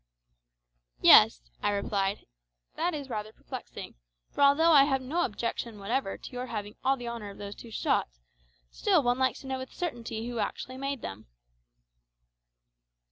"Yes," 1.01 1.51
I 1.61 1.69
replied, 1.69 2.25
"it 2.75 2.93
is 2.95 3.07
rather 3.07 3.31
perplexing; 3.31 3.93
for 4.31 4.41
although 4.41 4.71
I 4.71 4.85
have 4.85 4.99
no 4.99 5.23
objection 5.25 5.77
whatever 5.77 6.17
to 6.17 6.31
your 6.31 6.47
having 6.47 6.75
all 6.83 6.97
the 6.97 7.07
honour 7.07 7.29
of 7.29 7.37
those 7.37 7.53
two 7.53 7.69
shots, 7.69 8.19
still 8.71 9.03
one 9.03 9.19
likes 9.19 9.41
to 9.41 9.47
know 9.47 9.59
with 9.59 9.71
certainty 9.71 10.27
who 10.27 10.39
actually 10.39 10.77
made 10.77 11.03
them." 11.03 11.27